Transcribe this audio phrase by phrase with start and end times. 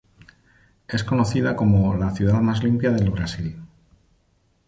[0.87, 3.55] Es conocida como "la ciudad más limpia del Brasil".